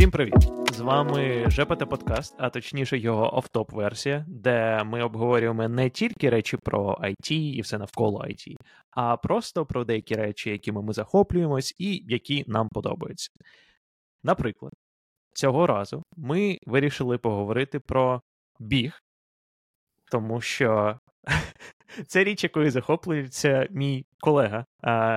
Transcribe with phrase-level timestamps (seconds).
[0.00, 0.34] Всім привіт!
[0.72, 6.56] З вами ЖПТ Подкаст, а точніше його офтоп версія, де ми обговорюємо не тільки речі
[6.56, 8.56] про IT і все навколо IT,
[8.90, 13.30] а просто про деякі речі, якими ми захоплюємось і які нам подобаються.
[14.22, 14.72] Наприклад,
[15.34, 18.22] цього разу ми вирішили поговорити про
[18.58, 19.02] біг,
[20.10, 20.98] тому що
[22.06, 24.64] це річ, якою захоплюється мій колега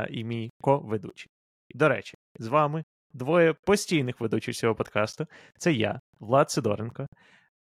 [0.09, 1.29] і мій ко-ведучий.
[1.75, 5.25] До речі, з вами двоє постійних ведучих цього подкасту.
[5.57, 7.07] Це я, Влад Сидоренко,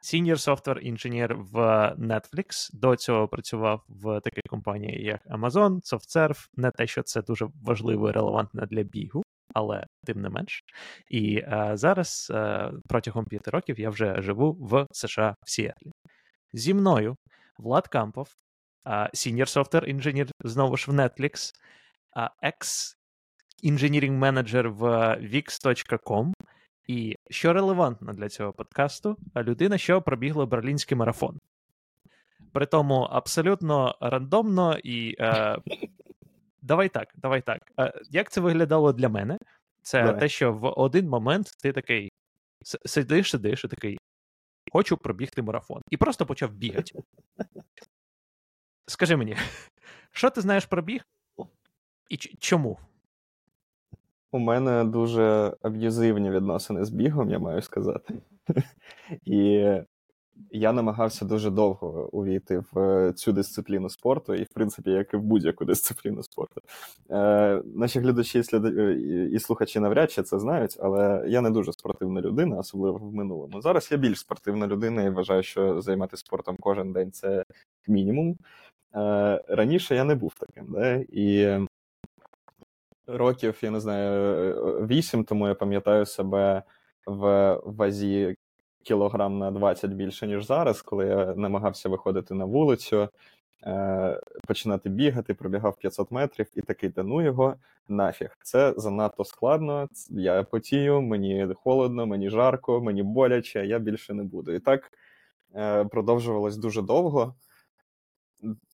[0.04, 1.56] senior software інженер в
[2.00, 2.70] Netflix.
[2.74, 6.48] До цього працював в такій компанії, як Amazon, SoftServe.
[6.56, 9.24] Не те, що це дуже важливо і релевантно для бігу,
[9.54, 10.64] але тим не менш.
[11.10, 15.92] І а, зараз а, протягом п'яти років я вже живу в США в Сіетлі.
[16.54, 17.16] Зі мною
[17.58, 18.28] Влад Кампов,
[18.86, 21.52] senior software інженер знову ж в Netflix,
[22.42, 22.97] екс
[23.62, 24.84] інженірінг менеджер в
[25.22, 26.34] Wix.com.
[26.88, 31.40] І що релевантно для цього подкасту, людина, що пробігла берлінський марафон.
[32.52, 35.16] При тому абсолютно рандомно і.
[35.20, 35.58] Е,
[36.62, 37.72] Давай так, давай так.
[37.80, 39.38] Е, як це виглядало для мене?
[39.82, 40.20] Це давай.
[40.20, 42.12] те, що в один момент ти такий
[42.86, 43.98] сидиш, сидиш і такий.
[44.72, 45.82] Хочу пробігти марафон.
[45.90, 47.00] І просто почав бігати.
[48.88, 49.38] Скажи мені,
[50.12, 51.02] що ти знаєш про біг?
[52.10, 52.80] І чому?
[54.32, 58.14] У мене дуже аб'юзивні відносини з бігом, я маю сказати.
[59.26, 59.66] І
[60.52, 65.22] я намагався дуже довго увійти в цю дисципліну спорту, і, в принципі, як і в
[65.22, 66.62] будь-яку дисципліну спорту.
[67.10, 68.44] Е, Наші глядачі
[69.32, 73.62] і слухачі навряд чи це знають, але я не дуже спортивна людина, особливо в минулому.
[73.62, 77.44] Зараз я більш спортивна людина і вважаю, що займатися спортом кожен день це
[77.88, 78.38] мінімум.
[78.96, 80.66] Е, Раніше я не був таким.
[80.70, 80.96] Да?
[81.10, 81.60] І
[83.08, 86.64] років, я не знаю, вісім, тому я пам'ятаю себе
[87.06, 88.36] в вазі
[88.84, 93.10] кілограм на 20 більше, ніж зараз, коли я намагався виходити на вулицю,
[93.64, 97.56] е, починати бігати, пробігав 500 метрів і такий та ну його
[97.88, 98.38] нафіг.
[98.44, 99.88] Це занадто складно.
[100.10, 104.54] Я потію, мені холодно, мені жарко, мені боляче, я більше не буду.
[104.54, 104.92] І так
[105.56, 107.36] е, продовжувалось дуже довго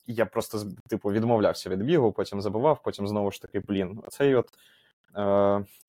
[0.07, 4.50] я просто типу відмовлявся від бігу, потім забував, потім знову ж таки, блін, цей от
[5.16, 5.22] е,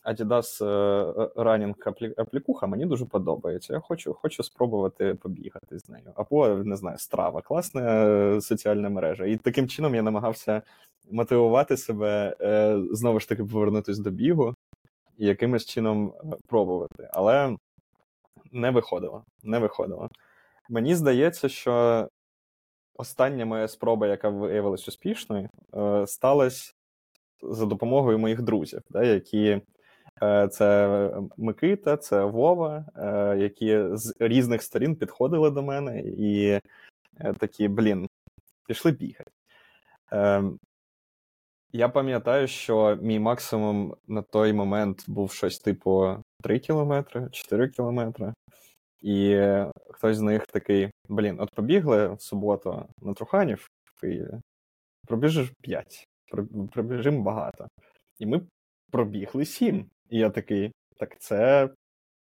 [0.04, 3.72] Adidas е, Running аплікуха мені дуже подобається.
[3.72, 6.12] Я хочу хочу спробувати побігати з нею.
[6.14, 9.24] Або не знаю, страва, класна е, соціальна мережа.
[9.24, 10.62] І таким чином я намагався
[11.10, 14.54] мотивувати себе, е, знову ж таки, повернутися до бігу
[15.18, 17.08] і якимось чином е, пробувати.
[17.12, 17.56] Але
[18.52, 19.24] не виходило.
[19.42, 20.08] Не виходило.
[20.68, 22.08] Мені здається, що
[22.94, 26.72] остання моя спроба, яка виявилась успішною, е, сталася
[27.42, 29.60] за допомогою моїх друзів, да, які
[30.22, 36.60] е, це Микита, це Вова, е, які з різних сторін підходили до мене і
[37.38, 38.08] такі, блін,
[38.66, 39.30] пішли бігати.
[41.74, 48.32] Я пам'ятаю, що мій максимум на той момент був щось типу 3 кілометри, 4 кілометри.
[49.02, 49.46] І
[49.90, 54.40] хтось з них такий: блін, от побігли в суботу на Труханів в Києві,
[55.06, 56.08] пробіжиш 5,
[56.72, 57.68] пробіжимо багато.
[58.18, 58.41] І ми
[58.91, 59.91] пробігли 7.
[60.10, 61.70] І я такий, так це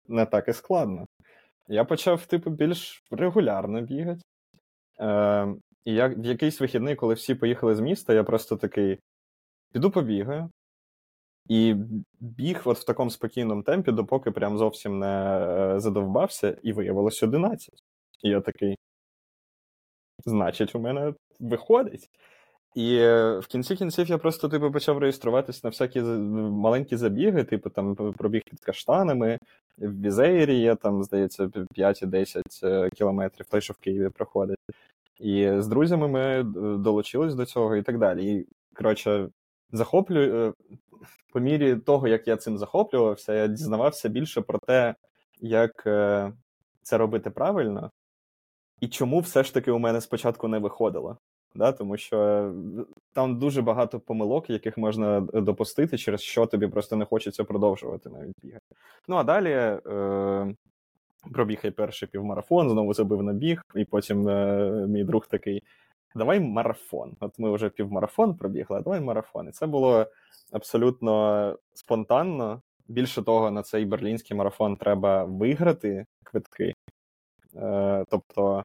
[0.09, 1.07] не так і складно.
[1.69, 4.23] Я почав, типу, більш регулярно бігати.
[5.01, 8.99] Е, І я в якийсь вихідний, коли всі поїхали з міста, я просто такий:
[9.73, 10.51] піду побігаю,
[11.49, 11.75] і
[12.21, 15.39] біг от в такому спокійному темпі, допоки прям зовсім не
[15.77, 17.83] е, задовбався, і виявилось 11.
[18.23, 18.77] І я такий.
[20.25, 22.11] Значить, у мене виходить.
[22.75, 27.71] І е, в кінці кінців я просто типу, почав реєструватися на всякі маленькі забіги, типу
[27.71, 29.39] там пробіг під каштанами.
[29.79, 34.59] В Візеєрі є там, здається, 5-10 е, кілометрів, той, що в Києві проходить.
[35.21, 36.43] І з друзями ми
[36.79, 38.33] долучились до цього і так далі.
[38.33, 39.29] І, коротше,
[39.73, 40.55] захоплюю
[41.33, 44.95] по мірі того, як я цим захоплювався, я дізнавався більше про те,
[45.41, 46.33] як е,
[46.83, 47.91] це робити правильно,
[48.81, 51.19] і чому все ж таки у мене спочатку не виходило.
[51.55, 51.73] Да?
[51.73, 52.53] Тому що е,
[53.13, 58.35] там дуже багато помилок, яких можна допустити, через що тобі просто не хочеться продовжувати навіть
[58.43, 58.75] бігати.
[59.09, 60.55] Ну а далі е,
[61.33, 65.63] пробіг я перший півмарафон, знову забив на біг, і потім е, мій друг такий:
[66.15, 67.17] Давай марафон.
[67.21, 69.49] От ми вже півмарафон пробігли, а давай марафон.
[69.49, 70.07] І це було
[70.53, 72.63] абсолютно спонтанно.
[72.89, 76.75] Більше того, на цей берлінський марафон треба виграти квитки.
[77.57, 78.63] Е, Тобто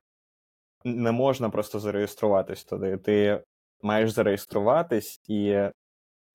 [0.86, 2.98] не можна просто зареєструватись туди.
[2.98, 3.44] Ти
[3.82, 5.60] маєш зареєструватись і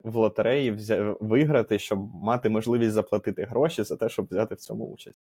[0.03, 1.15] в лотереї взя...
[1.19, 5.17] виграти, щоб мати можливість заплатити гроші за те, щоб взяти в цьому участь.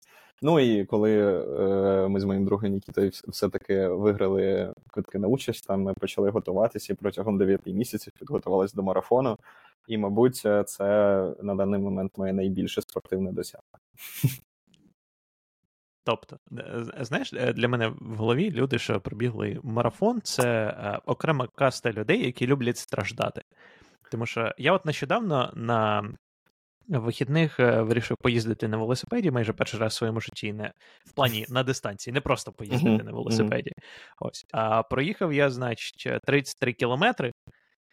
[0.41, 5.81] Ну і коли е, ми з моїм другом Нікітою все-таки виграли квитки на участь, там
[5.81, 9.37] ми почали готуватися і протягом 9 місяців підготувалися до марафону.
[9.87, 10.35] І, мабуть,
[10.65, 10.85] це
[11.41, 13.79] на даний момент моє найбільше спортивне досягнення.
[16.03, 21.47] Тобто, е, знаєш, е, для мене в голові люди, що пробігли марафон, це е, окрема
[21.55, 23.41] каста людей, які люблять страждати.
[24.11, 26.09] Тому що я от нещодавно на
[26.87, 30.71] вихідних вирішив поїздити на велосипеді майже перший раз в своєму житті, не
[31.05, 33.71] в плані на дистанції, не просто поїздити на велосипеді.
[34.19, 34.45] Ось.
[34.51, 37.31] А проїхав я, значить, 33 кілометри.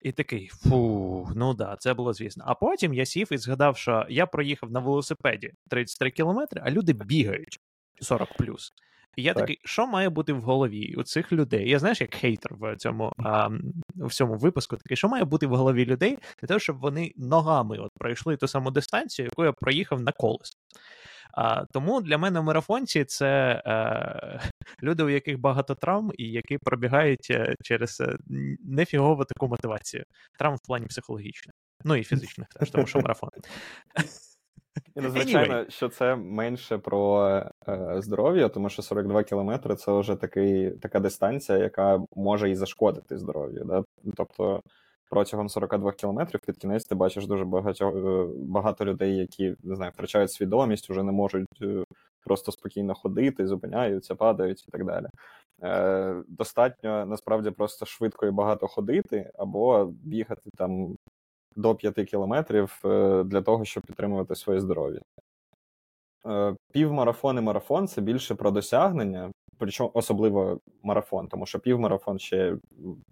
[0.03, 2.45] І такий фу, ну да, це було звісно.
[2.47, 6.93] А потім я сів і згадав, що я проїхав на велосипеді 33 кілометри, а люди
[6.93, 7.59] бігають.
[8.01, 8.73] 40 плюс.
[9.17, 9.43] І я так.
[9.43, 11.71] такий, що має бути в голові у цих людей?
[11.71, 13.49] Я знаєш, як хейтер в цьому а,
[13.95, 17.79] в цьому випуску, такий, що має бути в голові людей для того, щоб вони ногами
[17.79, 20.53] от пройшли ту саму дистанцію, яку я проїхав на колес.
[21.33, 24.41] А, Тому для мене марафонці це е,
[24.83, 28.17] люди, у яких багато травм, і які пробігають е, через е,
[28.65, 30.05] нефігову таку мотивацію.
[30.39, 31.55] Травм в плані психологічних,
[31.85, 33.31] ну і фізичних теж, тому що марафон.
[34.97, 35.71] І надзвичайно, anyway.
[35.71, 37.29] що це менше про
[37.69, 43.19] е, здоров'я, тому що 42 кілометри це вже такий, така дистанція, яка може і зашкодити
[43.19, 43.65] здоров'ю.
[43.65, 43.85] Да?
[44.17, 44.63] Тобто
[45.11, 49.93] протягом 42 кілометрів під кінець ти бачиш дуже багато е, багато людей, які не знаю,
[49.95, 51.85] втрачають свідомість, вже не можуть е,
[52.25, 55.07] просто спокійно ходити, зупиняються, падають і так далі.
[55.63, 60.97] Е, Достатньо насправді просто швидко і багато ходити, або бігати там
[61.57, 65.01] до 5 кілометрів е, для того, щоб підтримувати своє здоров'я.
[66.27, 72.57] Е, півмарафон і марафон це більше про досягнення, причому особливо марафон, тому що півмарафон ще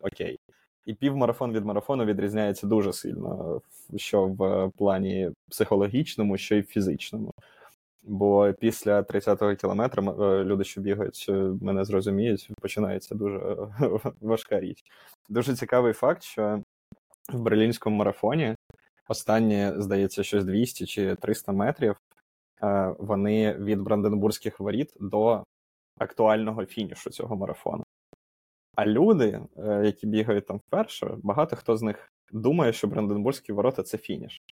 [0.01, 0.39] окей.
[0.87, 3.61] І півмарафон від марафону відрізняється дуже сильно,
[3.97, 7.33] що в плані психологічному, що й фізичному.
[8.03, 11.27] Бо після 30-го кілометра е, люди, що бігають,
[11.61, 13.57] мене зрозуміють, починається дуже
[14.21, 14.85] важка річ.
[15.29, 16.63] Дуже цікавий факт, що
[17.33, 18.57] в берлінському марафоні.
[19.09, 21.97] Останні, здається, щось 200 чи 300 метрів.
[22.63, 25.45] Е, вони від Бранденбурзьких воріт до
[25.99, 27.85] актуального фінішу цього марафону.
[28.75, 33.83] А люди, е, які бігають там вперше, багато хто з них думає, що Бранденбурзькі ворота
[33.83, 34.43] це фініш.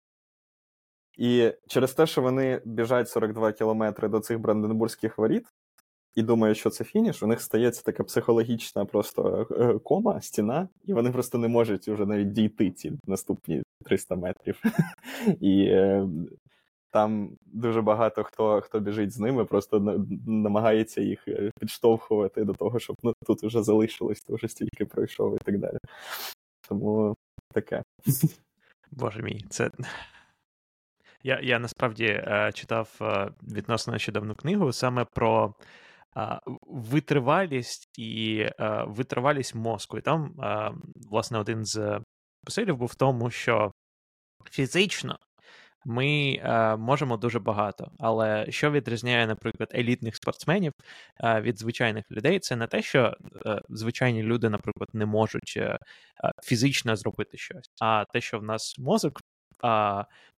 [1.16, 5.46] І через те, що вони біжать 42 кілометри до цих Бранденбурзьких воріт,
[6.16, 10.92] і думає, що це фініш, у них стається така психологічна просто е, кома, стіна, і
[10.92, 14.62] вони просто не можуть вже навіть дійти ці наступні 300 метрів.
[15.40, 16.08] І е,
[16.90, 22.78] там дуже багато хто хто біжить з ними, просто намагається їх е, підштовхувати до того,
[22.78, 25.78] щоб ну, тут вже залишилось, ти вже стільки пройшов і так далі.
[26.68, 27.14] Тому
[27.52, 27.82] таке.
[28.90, 29.70] Боже мій, це.
[31.22, 35.54] Я я насправді е, читав е, відносно нещодавну книгу саме про
[36.62, 38.50] витривалість і
[38.86, 39.98] витривалість мозку.
[39.98, 40.34] І там,
[41.10, 42.00] власне, один з
[42.44, 43.72] посилів був в тому, що
[44.50, 45.18] фізично.
[45.88, 50.72] Ми е, можемо дуже багато, але що відрізняє, наприклад, елітних спортсменів
[51.24, 53.16] е, від звичайних людей, це не те, що
[53.46, 55.58] е, звичайні люди, наприклад, не можуть
[56.44, 59.20] фізично зробити щось, а те, що в нас мозок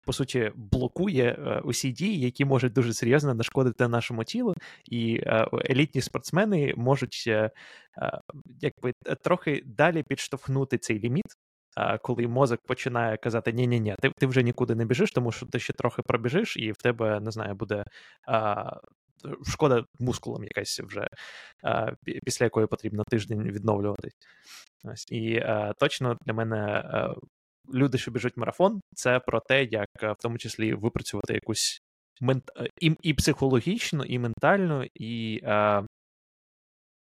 [0.07, 5.49] по суті блокує е, усі дії, які можуть дуже серйозно нашкодити нашому тілу, і е,
[5.71, 7.51] елітні спортсмени можуть е,
[8.61, 8.93] якби
[9.25, 11.27] трохи далі підштовхнути цей ліміт.
[12.03, 15.47] Коли мозок починає казати, ні ні ні ти ти вже нікуди не біжиш, тому що
[15.47, 17.85] ти ще трохи пробіжиш, і в тебе не знаю, буде
[18.29, 18.65] а,
[19.45, 21.09] шкода мускулам якась вже
[21.63, 21.93] а,
[22.25, 24.13] після якої потрібно тиждень відновлюватись.
[25.11, 26.85] І а, точно для мене
[27.75, 31.81] люди, що біжуть марафон, це про те, як е, в тому числі випрацювати якусь
[32.21, 32.51] мент...
[32.57, 35.83] Е, і, і психологічну, і ментальну, і е...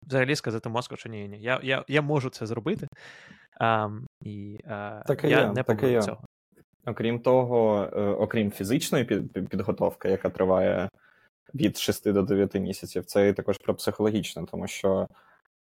[0.06, 2.88] взагалі сказати мозку, що ні, ні, я я, я можу це зробити.
[3.60, 3.90] Е...
[4.24, 5.02] І е...
[5.06, 6.24] так я, я не так цього.
[6.86, 9.04] Окрім того, е, окрім фізичної
[9.50, 10.88] підготовки, яка триває
[11.54, 15.08] від 6 до 9 місяців, це також про психологічне, тому що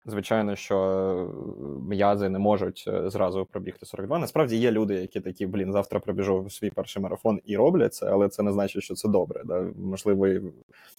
[0.06, 4.20] Звичайно, що е, м'язи не можуть е, зразу пробігти 42.
[4.20, 8.30] Насправді є люди, які такі, блін, завтра пробіжу свій перший марафон і роблять це, але
[8.30, 9.42] це не значить, що це добре.
[9.46, 9.68] Да?
[9.76, 10.28] Можливо,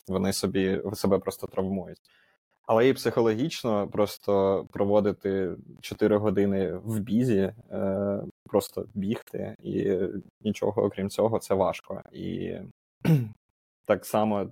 [0.08, 1.98] вони собі себе просто травмують.
[2.66, 9.98] Але і психологічно просто проводити 4 години в бізі, е, просто бігти, і
[10.40, 12.02] нічого окрім цього, це важко.
[12.12, 12.54] І
[13.84, 14.46] так само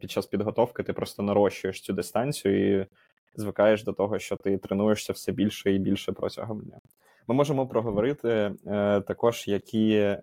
[0.00, 2.80] під час підготовки ти просто нарощуєш цю дистанцію.
[2.80, 2.86] і
[3.34, 6.80] звикаєш до того, що ти тренуєшся все більше і більше протягом дня.
[7.28, 8.28] Ми можемо проговорити
[8.66, 10.16] е, також, які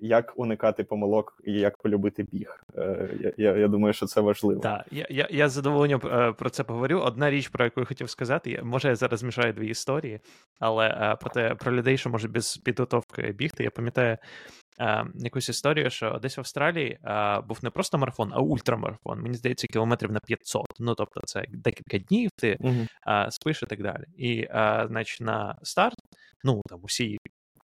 [0.00, 2.64] як уникати помилок і як полюбити біг.
[2.76, 4.60] Е, я я думаю, що це важливо.
[4.60, 7.00] Так, я я, я з задоволенням е, про це поговорю.
[7.04, 10.20] Одна річ, про яку я хотів сказати, може я зараз мішаю дві історії,
[10.58, 14.16] але е, про те про людей, що може без підготовки бігти, я пам'ятаю
[14.80, 19.20] е, якусь історію, що десь в Австралії е, був не просто марафон, а ультрамарафон.
[19.22, 20.66] Мені здається, кілометрів на 500.
[20.78, 22.86] Ну тобто, це декілька днів ти uh-huh.
[23.08, 24.04] е, спиш і так далі.
[24.16, 25.96] І, е, значить, на старт,
[26.44, 27.18] ну там усі.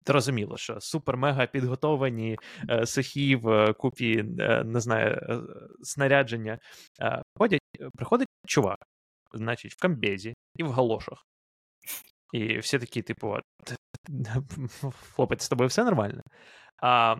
[0.07, 2.39] Зрозуміло, що супер-мега підготовані
[2.71, 5.41] е, сухі в купі, е, не знаю, е,
[5.83, 6.59] снарядження.
[7.03, 7.61] Е, ходять,
[7.95, 8.79] приходить чувак,
[9.35, 11.27] значить, в камбезі і в галошах.
[12.33, 13.37] І всі такі, типу,
[15.15, 16.23] хлопець, з тобою все нормально.
[16.83, 17.17] А,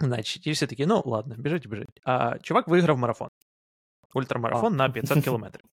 [0.00, 2.00] Значить, і всі такі, ну ладно, біжить, біжить.
[2.04, 3.28] А чувак виграв марафон.
[4.14, 4.76] Ультрамарафон а.
[4.76, 5.64] на 500 кілометрів.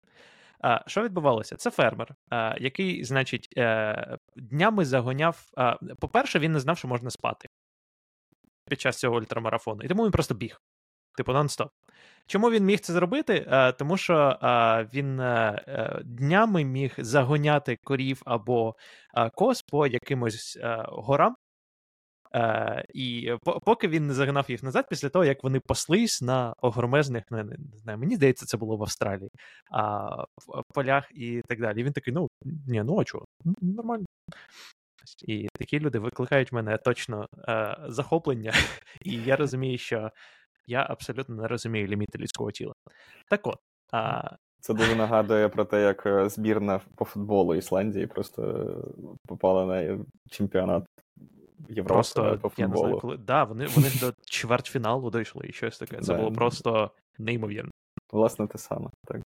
[0.61, 1.57] А, Що відбувалося?
[1.57, 5.51] Це фермер, а, який, значить, е, днями загоняв.
[5.57, 7.49] А, По-перше, він не знав, що можна спати
[8.69, 10.61] під час цього ультрамарафону, і тому він просто біг.
[11.17, 11.69] Типу, нон-стоп.
[12.27, 13.47] Чому він міг це зробити?
[13.51, 18.75] А, тому що а, він а, е, днями міг загоняти корів або
[19.35, 21.37] коз по якимось горам,
[22.37, 23.33] Е, І
[23.65, 27.57] поки він не загнав їх назад, після того, як вони паслись на огромезних, не, не
[27.77, 29.31] знаю, мені здається, це було в Австралії,
[29.71, 30.15] а,
[30.47, 31.81] в полях і так далі.
[31.81, 32.29] І він такий: ну,
[32.67, 33.25] ні, ну а чого?
[33.61, 34.07] Нормально.
[35.25, 38.53] І такі люди викликають в мене точно е, захоплення,
[39.03, 40.11] і я розумію, що
[40.67, 42.73] я абсолютно не розумію ліміти людського тіла.
[43.31, 43.59] Так от.
[43.93, 44.31] А...
[44.61, 48.67] Це дуже нагадує про те, як е, збірна по футболу Ісландії просто
[49.27, 49.99] попала на
[50.31, 50.85] чемпіонат
[51.69, 52.53] Європи по футболу.
[52.57, 53.17] Я не знаю, коли...
[53.17, 56.01] Да, вони вони до чвертьфіналу дійшли і щось таке.
[56.01, 57.71] Це було просто неймовірно.
[58.13, 59.23] Власне, те саме, так.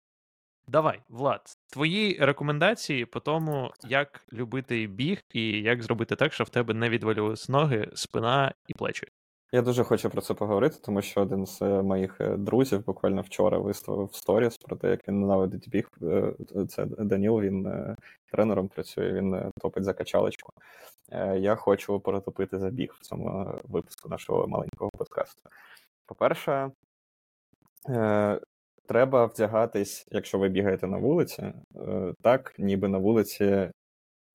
[0.69, 6.51] Давай, Влад, твої рекомендації по тому, як любити біг і як зробити так, щоб в
[6.51, 9.07] тебе не відвалювалися ноги, спина і плечі.
[9.55, 13.23] Я дуже хочу про це поговорити, тому що один з е, моїх е, друзів буквально
[13.23, 15.91] вчора виставив сторіс про те, як він ненавидить біг.
[16.03, 16.35] Е,
[16.69, 17.69] це Даніл, він
[18.33, 20.53] тренером працює, він топить за качалочку.
[21.37, 25.43] Я хочу перетопити за біг в цьому випуску нашого маленького подкасту.
[26.07, 26.71] По-перше,
[28.87, 31.53] треба вдягатись, якщо ви бігаєте на вулиці,
[32.23, 33.71] так, ніби на вулиці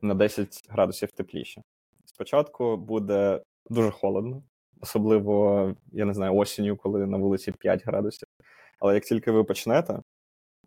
[0.02, 1.62] на 10 градусів тепліше.
[2.06, 4.44] Спочатку буде дуже холодно
[4.82, 8.28] особливо, я не знаю, осінню, коли на вулиці 5 градусів.
[8.80, 10.00] Але як тільки ви почнете,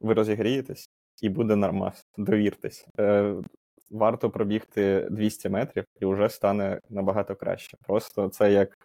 [0.01, 0.91] ви розігрієтесь
[1.23, 2.07] і буде нормас.
[2.17, 2.87] Довіртесь.
[3.01, 3.35] Е,
[3.91, 7.77] Варто пробігти 200 метрів і вже стане набагато краще.
[7.87, 8.79] Просто це як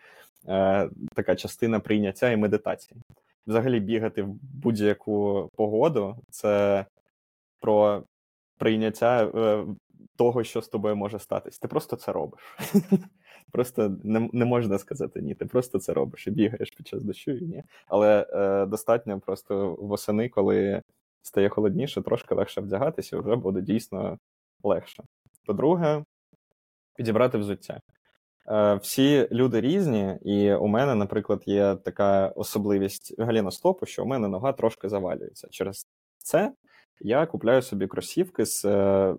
[0.48, 3.02] е, така частина прийняття і медитації.
[3.48, 6.86] Взагалі, бігати в будь-яку погоду це
[7.62, 8.04] про
[8.58, 9.66] прийняття е,
[10.16, 11.60] того, що з тобою може статись.
[11.60, 12.56] Ти просто це робиш.
[13.52, 15.36] Просто не не можна сказати ні.
[15.36, 17.64] Ти просто це робиш і бігаєш під час дощу і ні.
[17.88, 20.82] Але е, достатньо просто восени, коли
[21.22, 24.18] стає холодніше, трошки легше вдягатися, і вже буде дійсно
[24.64, 25.04] легше.
[25.46, 26.04] По-друге,
[26.96, 27.80] підібрати взуття.
[28.48, 34.28] Е, Всі люди різні, і у мене, наприклад, є така особливість галіностопу, що у мене
[34.28, 35.48] нога трошки завалюється.
[35.52, 35.88] Через
[36.18, 36.54] це
[37.00, 39.16] я купляю собі кросівки з е,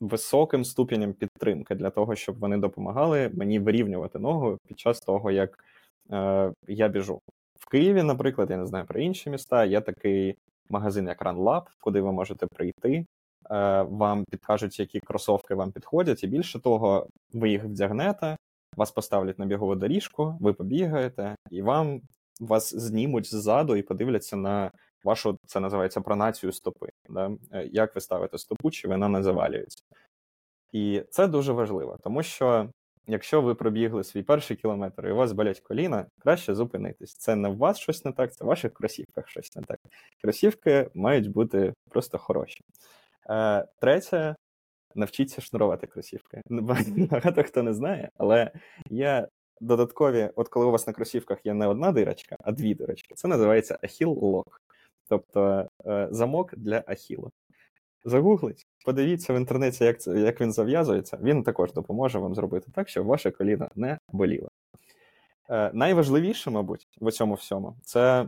[0.00, 5.64] високим ступенем підтримки для того, щоб вони допомагали мені вирівнювати ногу під час того, як
[6.12, 7.20] е, я біжу.
[7.58, 9.64] В Києві, наприклад, я не знаю про інші міста.
[9.64, 10.36] Є такий
[10.68, 13.06] магазин, як RunLab, куди ви можете прийти.
[13.50, 18.36] Е, вам підкажуть, які кросовки вам підходять, і більше того, ви їх вдягнете,
[18.76, 22.00] вас поставлять на бігову доріжку, ви побігаєте, і вам
[22.40, 24.70] вас знімуть ззаду і подивляться на
[25.06, 26.88] вашу це називається пронацію стопи.
[27.08, 27.30] Да?
[27.52, 29.84] Е, як ви ставите стопу, чи вона не завалюється?
[30.72, 32.70] І це дуже важливо, тому що
[33.06, 37.14] якщо ви пробігли свій перший кілометр і у вас болять коліна, краще зупинитись.
[37.14, 39.80] Це не в вас щось не так, це в ваших кросівках щось не так.
[40.22, 42.60] Кросівки мають бути просто хороші.
[43.30, 44.36] Е, Третє,
[44.94, 46.42] навчіться шнурувати кросівки.
[47.10, 48.50] Багато хто не знає, але
[48.90, 49.28] є
[49.60, 53.14] додаткові, от коли у вас на кросівках є не одна дирочка, а дві дирочки.
[53.14, 54.62] Це називається ахіл лок
[55.08, 57.30] тобто е, замок для ахілу.
[58.04, 62.88] Загуглить, подивіться в інтернеті, як це, як він зав'язується, він також допоможе вам зробити так,
[62.88, 64.48] щоб ваше коліно не боліло.
[65.50, 68.26] Е, найважливіше, мабуть, в цьому всьому це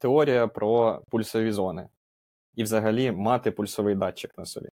[0.00, 1.88] теорія про пульсові зони
[2.54, 4.68] і, взагалі, мати пульсовий датчик на собі.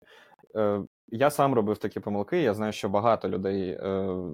[0.56, 2.42] Е, я сам робив такі помилки.
[2.42, 3.80] Я знаю, що багато людей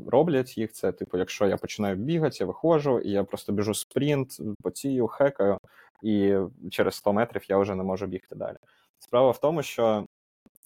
[0.08, 0.72] роблять їх.
[0.72, 5.58] Це, типу, якщо я починаю бігати, я виходжу, і я просто біжу спринт, потію, хекаю,
[6.03, 6.38] і
[6.72, 8.57] через 100 метрів я вже не можу бігти далі.
[9.00, 10.05] Справа в тому, що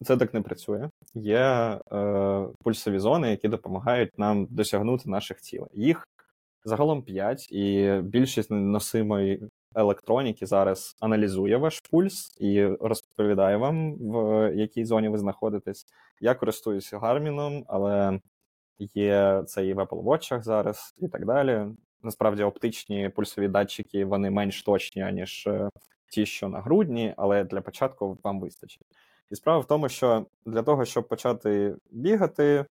[0.03, 0.89] це так не працює.
[1.13, 1.39] Є
[1.91, 5.69] е, пульсові зони, які допомагають нам досягнути наших цілей.
[5.73, 6.07] Їх
[6.63, 14.85] загалом 5, і більшість носимої електроніки зараз аналізує ваш пульс і розповідає вам, в якій
[14.85, 15.85] зоні ви знаходитесь.
[16.21, 18.19] Я користуюся гарміном, але
[18.79, 21.65] є це і в Apple Watch зараз, і так далі.
[22.03, 25.69] Насправді, оптичні пульсові датчики вони менш точні, ніж е,
[26.11, 28.81] ті, що на грудні, але для початку вам вистачить.
[29.29, 32.65] І справа в тому, що для того, щоб почати бігати,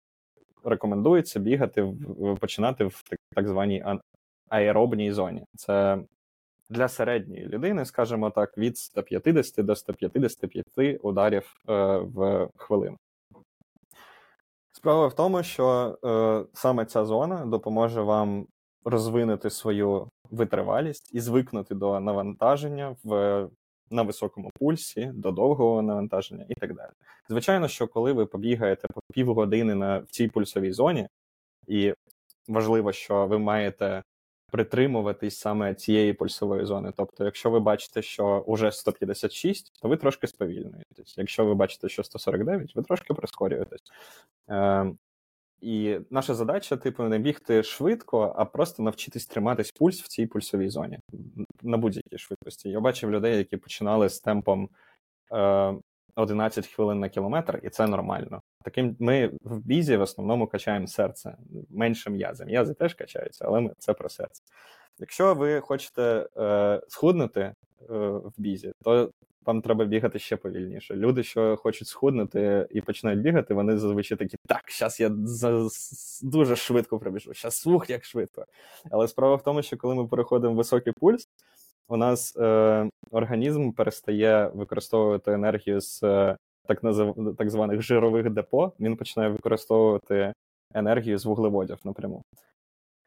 [0.64, 1.92] рекомендується бігати
[2.40, 3.02] починати в
[3.35, 3.85] так званій
[4.49, 5.45] аеробній зоні.
[5.56, 5.99] Це
[6.71, 12.97] для середньої людини, скажімо так, від 150 до 155 ударів е, в хвилину.
[14.73, 18.47] Справа в тому, що е, саме ця зона допоможе вам
[18.87, 23.49] розвинути свою витривалість і звикнути до навантаження в
[23.90, 26.90] на високому пульсі, до довгого навантаження і так далі.
[27.28, 31.09] Звичайно, що коли ви побігаєте по півгодини на в цій пульсовій зоні,
[31.66, 31.95] і
[32.49, 34.02] важливо, що ви маєте
[34.50, 36.93] притримуватись саме цієї пульсової зони.
[36.97, 41.19] Тобто, якщо ви бачите, що вже 156, то ви трошки сповільнюєтесь.
[41.19, 43.83] Якщо ви бачите, що 149, ви трошки прискорюєтесь.
[44.50, 44.93] Е,
[45.60, 50.68] І наша задача, типу, не бігти швидко, а просто навчитись триматись пульс в цій пульсовій
[50.68, 50.98] зоні
[51.62, 52.68] на будь-якій швидкості.
[52.68, 54.68] Я бачив людей, які починали з темпом
[55.32, 55.75] е,
[56.16, 58.42] 11 хвилин на кілометр, і це нормально.
[58.64, 61.36] Таким ми в бізі в основному качаємо серце
[61.70, 62.44] менше м'язи.
[62.44, 64.42] М'язи теж качаються, але ми це про серце.
[64.98, 67.54] Якщо ви хочете е, схуднути е,
[68.08, 69.10] в бізі, то
[69.46, 70.96] вам треба бігати ще повільніше.
[70.96, 75.10] Люди, що хочуть схуднути і починають бігати, вони зазвичай такі, так, зараз я
[76.22, 78.46] дуже швидко прибіжу, зараз слух як швидко.
[78.90, 81.28] Але справа в тому, що коли ми переходимо в високий пульс,
[81.88, 86.36] у нас е, організм перестає використовувати енергію з е,
[86.66, 87.34] так назив...
[87.38, 90.32] так званих жирових депо, він починає використовувати
[90.74, 92.22] енергію з вуглеводів напряму.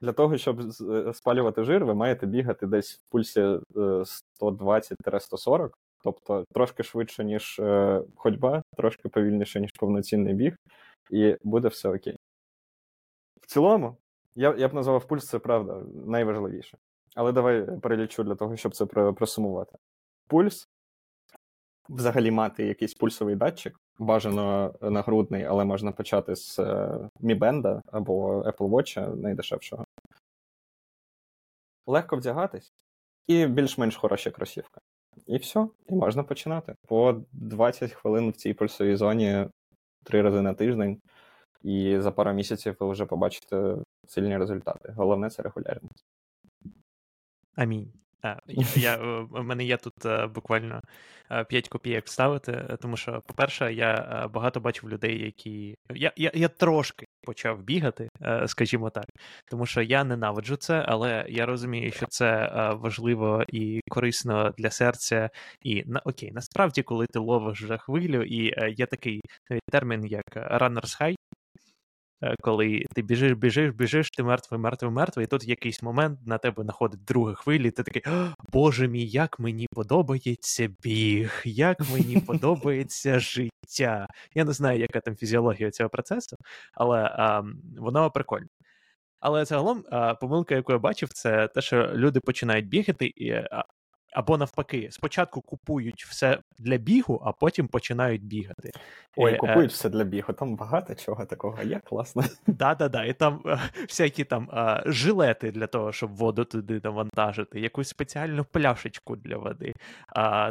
[0.01, 3.41] Для того, щоб е, спалювати жир, ви маєте бігати десь в пульсі
[4.41, 5.69] 120-140, е,
[6.03, 10.55] тобто трошки швидше, ніж е, ходьба, трошки повільніше, ніж повноцінний біг,
[11.09, 12.17] і буде все окей.
[13.41, 13.97] В цілому,
[14.35, 16.77] я я б назвав пульс, це правда, найважливіше.
[17.15, 19.77] Але давай перелічу для того, щоб це просумувати.
[20.27, 20.67] Пульс
[21.89, 26.59] взагалі мати якийсь пульсовий датчик, бажано нагрудний, але можна почати з
[27.21, 29.85] Mi Band або Apple Watch найдешевшого.
[31.85, 32.73] Легко вдягатись
[33.27, 34.81] і більш-менш хороша кросівка.
[35.27, 36.75] І все, і можна починати.
[36.87, 39.47] По 20 хвилин в цій пульсовій зоні
[40.03, 41.01] три рази на тиждень,
[41.61, 43.75] і за пару місяців ви вже побачите
[44.07, 44.93] сильні результати.
[44.97, 46.05] Головне це регулярність.
[47.55, 47.93] Амінь.
[48.21, 48.35] А,
[48.75, 48.97] я,
[49.31, 50.81] У мене є тут е, буквально
[51.47, 55.75] 5 е, копійок ставити, е, тому що, по-перше, я багато бачив людей, які.
[55.95, 58.09] Я я, я трошки почав бігати,
[58.47, 59.05] скажімо так,
[59.51, 65.29] тому що я ненавиджу це, але я розумію, що це важливо і корисно для серця.
[65.61, 69.21] І на окей, насправді, коли ти ловиш вже хвилю, і є такий
[69.71, 71.38] термін, як runner's high, Е,
[72.41, 76.63] коли ти біжиш, біжиш, біжиш, ти мертвий, мертвий, мертвий, і тут якийсь момент на тебе
[76.63, 78.03] находить друга хвиля, і ти такий,
[78.51, 84.07] Боже мій, як мені подобається біг, як мені подобається життя.
[84.35, 86.37] Я не знаю, яка там фізіологія цього процесу,
[86.73, 87.43] але а,
[87.77, 88.47] воно прикольне.
[89.19, 89.83] Але загалом
[90.21, 93.33] помилка, яку я бачив, це те, що люди починають бігати, і
[94.11, 98.71] або навпаки, спочатку купують все для бігу, а потім починають бігати.
[99.17, 100.33] Ой, е, купують е, все для бігу.
[100.33, 102.23] Там багато чого такого є, класно.
[102.47, 104.49] Да-да-да, і там е, всякі там
[104.85, 109.73] жилети для того, щоб воду туди навантажити, якусь спеціальну пляшечку для води,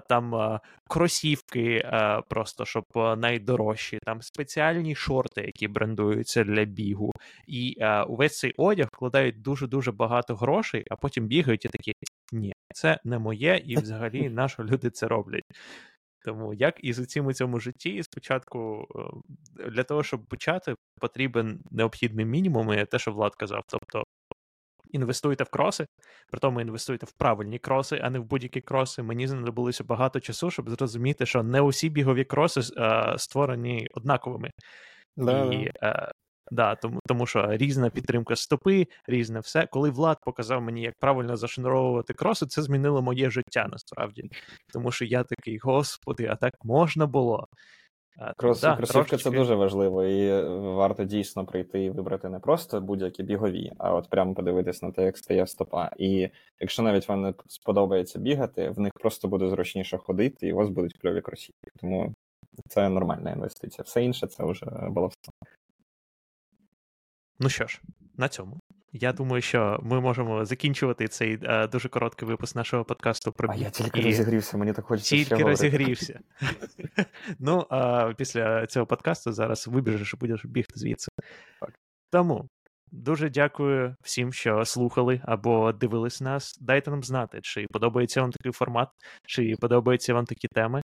[0.09, 1.91] там кросівки,
[2.29, 2.85] просто щоб
[3.17, 7.13] найдорожчі, там спеціальні шорти, які брендуються для бігу.
[7.47, 7.77] І
[8.09, 11.93] увесь цей одяг вкладають дуже дуже багато грошей, а потім бігають і такі
[12.33, 15.45] ні, це не моє, і взагалі на що люди це роблять.
[16.25, 18.87] Тому як і з усім у цьому житті, спочатку
[19.61, 23.63] е, для того, щоб почати, потрібен необхідний мінімум, і те, що Влад казав.
[23.69, 24.05] Тобто
[24.91, 25.87] інвестуйте в кроси,
[26.31, 29.03] при тому інвестуйте в правильні кроси, а не в будь-які кроси.
[29.03, 34.51] Мені знадобилося багато часу, щоб зрозуміти, що не усі бігові кроси а, е, створені однаковими.
[35.17, 35.45] Да.
[35.45, 36.13] І а,
[36.51, 39.67] Да, тому тому що різна підтримка стопи, різне все.
[39.67, 44.31] Коли Влад показав мені, як правильно зашнуровувати кроси, це змінило моє життя насправді.
[44.73, 47.49] Тому що я такий, господи, а так можна було.
[48.37, 49.31] Крос, да, Кросівка трошечки...
[49.31, 54.11] це дуже важливо, і варто дійсно прийти і вибрати не просто будь-які бігові, а от
[54.11, 55.91] прямо подивитись на те, як стає стопа.
[55.99, 56.29] І
[56.61, 60.69] якщо навіть вам не сподобається бігати, в них просто буде зручніше ходити, і у вас
[60.69, 61.71] будуть кльові кросівки.
[61.81, 62.15] Тому
[62.69, 63.83] Це нормальна інвестиція.
[63.83, 65.33] Все інше це вже баловство.
[67.41, 67.81] Ну що ж,
[68.17, 68.61] на цьому.
[68.93, 73.55] Я думаю, що ми можемо закінчувати цей е, дуже короткий випуск нашого подкасту про А
[73.55, 74.05] я тільки і...
[74.05, 75.17] розігрівся, мені так хочеться.
[75.17, 76.21] Тільки ще розігрівся.
[77.39, 81.09] ну, а після цього подкасту зараз вибіжеш і будеш бігти звідси.
[81.61, 81.75] Так.
[82.11, 82.49] Тому
[82.93, 86.59] дуже дякую всім, що слухали або дивились нас.
[86.61, 88.89] Дайте нам знати, чи подобається вам такий формат,
[89.27, 90.83] чи подобаються вам такі теми.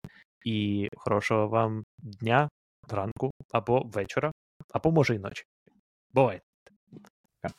[0.44, 2.48] І хорошого вам дня,
[2.88, 4.32] ранку або вечора,
[4.72, 5.44] або може й ночі.
[6.12, 6.40] Boy.
[7.44, 7.50] Yeah.